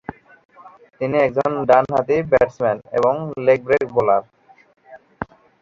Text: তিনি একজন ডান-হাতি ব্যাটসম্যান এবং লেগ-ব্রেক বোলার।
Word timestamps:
তিনি 1.01 1.17
একজন 1.19 1.51
ডান-হাতি 1.69 2.17
ব্যাটসম্যান 2.31 2.77
এবং 2.97 3.13
লেগ-ব্রেক 3.45 3.85
বোলার। 3.95 4.23